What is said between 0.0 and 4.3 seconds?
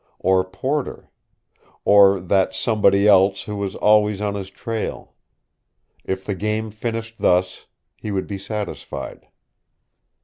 Or Porter. Or that Somebody Else who was always